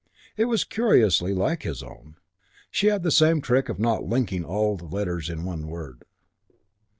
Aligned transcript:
It 0.35 0.45
was 0.45 0.63
curiously 0.63 1.31
like 1.31 1.61
his 1.61 1.83
own. 1.83 2.15
She 2.71 2.87
had 2.87 3.03
the 3.03 3.11
same 3.11 3.39
trick 3.39 3.69
of 3.69 3.77
not 3.77 4.03
linking 4.03 4.43
all 4.43 4.75
the 4.75 4.85
letters 4.85 5.29
in 5.29 5.45
a 5.47 5.65
word. 5.67 6.05